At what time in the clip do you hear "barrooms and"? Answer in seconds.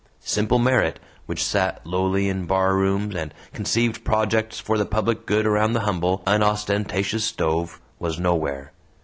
2.47-3.31